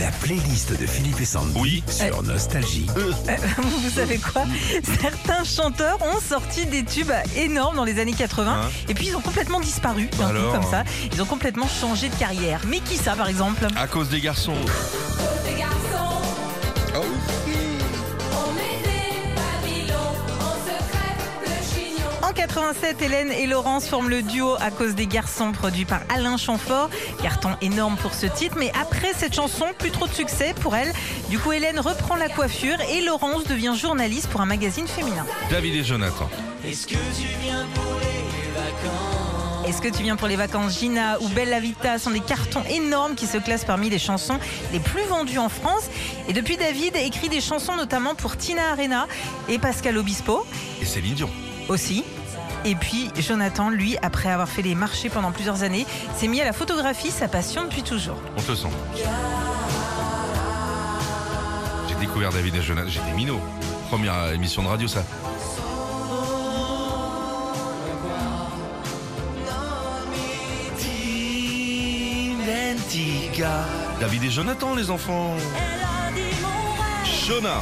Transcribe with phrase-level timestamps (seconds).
[0.00, 1.82] La playlist de Philippe et Sandy Oui.
[1.88, 2.86] sur Nostalgie.
[3.58, 4.44] Vous savez quoi?
[5.00, 9.16] Certains chanteurs ont sorti des tubes énormes dans les années 80 Hein et puis ils
[9.16, 10.84] ont complètement disparu d'un coup Alors comme ça.
[11.12, 12.60] Ils ont complètement changé de carrière.
[12.66, 13.66] Mais qui ça par exemple?
[13.76, 14.54] À cause des garçons.
[16.92, 17.02] Ah En
[22.40, 26.88] 87, Hélène et Laurence forment le duo à cause des garçons produit par Alain Chamfort.
[27.22, 30.90] Carton énorme pour ce titre, mais après cette chanson, plus trop de succès pour elle.
[31.28, 35.26] Du coup, Hélène reprend la coiffure et Laurence devient journaliste pour un magazine féminin.
[35.50, 36.30] David et Jonathan.
[36.64, 37.28] Est-ce que tu
[40.02, 40.78] viens pour les vacances?
[40.78, 41.98] Gina ou Bella Vita?
[41.98, 44.38] Sont des cartons énormes qui se classent parmi les chansons
[44.72, 45.90] les plus vendues en France.
[46.26, 49.06] Et depuis, David écrit des chansons notamment pour Tina Arena
[49.50, 50.46] et Pascal Obispo
[50.80, 51.28] Et Céline Dion.
[51.68, 52.02] aussi.
[52.64, 56.44] Et puis Jonathan, lui, après avoir fait les marchés pendant plusieurs années, s'est mis à
[56.44, 58.20] la photographie, sa passion depuis toujours.
[58.36, 58.68] On te sent.
[61.88, 62.88] J'ai découvert David et Jonathan.
[62.88, 63.40] J'étais minot.
[63.88, 65.02] Première émission de radio, ça.
[74.00, 75.36] David et Jonathan, les enfants.
[77.26, 77.60] Jonah.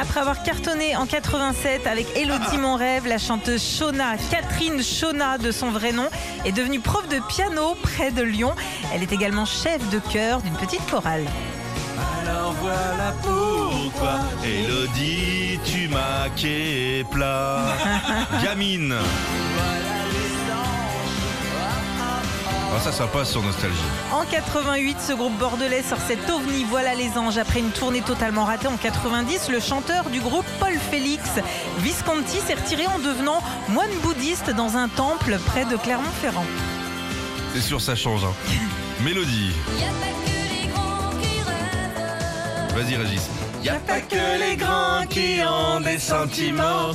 [0.00, 5.50] Après avoir cartonné en 87 avec Elodie Mon Rêve, la chanteuse Shona, Catherine Shona de
[5.50, 6.08] son vrai nom,
[6.44, 8.54] est devenue prof de piano près de Lyon.
[8.94, 11.24] Elle est également chef de chœur d'une petite chorale.
[12.22, 16.28] Alors voilà pourquoi, Elodie, tu m'as
[17.10, 17.58] plat.
[18.44, 18.94] Gamine.
[22.78, 23.74] Ah, ça, ça passe sur Nostalgie.
[24.12, 27.36] En 88, ce groupe bordelais sort cet ovni Voilà les anges.
[27.36, 31.28] Après une tournée totalement ratée en 90, le chanteur du groupe Paul Félix
[31.78, 36.46] Visconti s'est retiré en devenant moine bouddhiste dans un temple près de Clermont-Ferrand.
[37.52, 38.22] C'est sûr, ça change.
[38.24, 38.32] hein.
[39.02, 39.52] Mélodie.
[42.78, 43.22] Vas-y, Régis.
[43.64, 46.92] Y a pas que les grands qui ont des sentiments.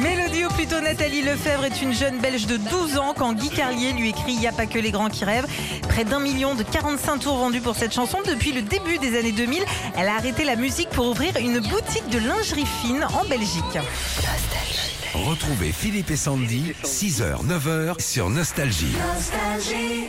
[0.00, 3.92] Mélodie ou plutôt Nathalie Lefebvre est une jeune belge de 12 ans quand Guy Carlier
[3.92, 5.48] lui écrit Il n'y a pas que les grands qui rêvent.
[5.88, 9.32] Près d'un million de 45 tours vendus pour cette chanson depuis le début des années
[9.32, 9.64] 2000.
[9.96, 13.80] Elle a arrêté la musique pour ouvrir une boutique de lingerie fine en Belgique.
[15.12, 18.94] Retrouvez Philippe et Sandy, 6h, 9h sur Nostalgie.
[19.12, 20.04] Nostalgie.